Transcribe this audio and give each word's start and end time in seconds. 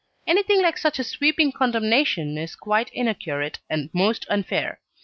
Anything 0.25 0.63
like 0.63 0.79
such 0.79 0.97
a 0.97 1.03
sweeping 1.03 1.51
condemnation 1.51 2.35
is 2.35 2.55
quite 2.55 2.89
inaccurate 2.91 3.59
and 3.69 3.91
most 3.93 4.25
unfair. 4.31 4.79